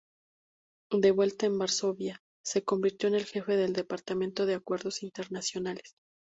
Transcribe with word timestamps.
De 0.91 1.11
vuelta 1.11 1.45
en 1.45 1.59
Varsovia, 1.59 2.23
se 2.43 2.63
convirtió 2.63 3.07
en 3.09 3.13
el 3.13 3.25
jefe 3.27 3.55
del 3.55 3.71
departamento 3.73 4.47
de 4.47 4.55
acuerdos 4.55 5.03
internacionales. 5.03 5.95